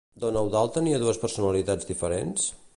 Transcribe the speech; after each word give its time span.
Don 0.21 0.39
Eudald 0.39 0.73
tenia 0.77 1.01
dues 1.05 1.21
personalitats 1.25 1.93
diferents? 1.93 2.53